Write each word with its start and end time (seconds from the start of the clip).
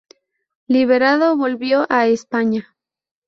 Liberado, 0.67 1.37
volvió 1.37 1.85
a 1.87 2.07
España. 2.07 2.75